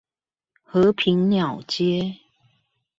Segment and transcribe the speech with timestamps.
[0.63, 2.21] 和平鳥街